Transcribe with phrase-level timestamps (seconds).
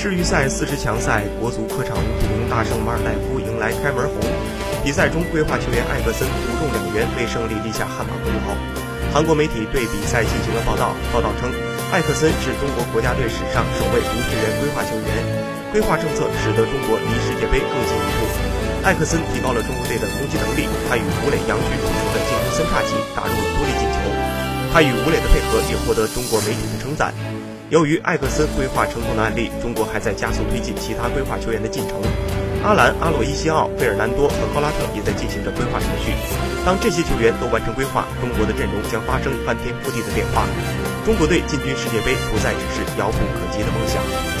[0.00, 4.16] 世预赛四十强赛，国足客场五比零大胜马尔代夫，迎来开门红。
[4.80, 8.56] 比赛中，规划球员艾克森独中两元，为胜利立下汗马功劳。
[9.12, 11.52] 韩国媒体对比赛进行了报道，报道称，
[11.92, 15.12] 艾克森是中国国家队史上首位无球员规划球员，
[15.68, 18.24] 规划政策使得中国离世界杯更进一步。
[18.80, 24.08] 艾克森提高了中国队的攻击能力，他与吴磊、杨旭组成的进攻三叉戟打入了多粒进球，
[24.72, 27.12] 他与吴磊的配合也获得中国媒体的称赞。
[27.70, 32.02] 由于艾克森规划成功的案例，中国还在加速推进其他规划球员的进程。
[32.64, 36.10] 阿兰、阿洛伊西奥、费尔南多和高拉特也在进行着规划程序。
[36.66, 40.44] 当这些球员都完成规划，中国的阵容将发生翻天覆地的变化。
[41.06, 44.40] 中国队进军世界杯不再只是遥不可及的梦想。